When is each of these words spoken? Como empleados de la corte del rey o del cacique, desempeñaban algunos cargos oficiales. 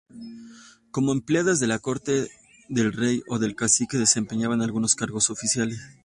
Como 0.89 1.11
empleados 1.11 1.59
de 1.59 1.67
la 1.67 1.77
corte 1.77 2.27
del 2.69 2.91
rey 2.91 3.21
o 3.27 3.37
del 3.37 3.55
cacique, 3.55 3.99
desempeñaban 3.99 4.63
algunos 4.63 4.95
cargos 4.95 5.29
oficiales. 5.29 5.79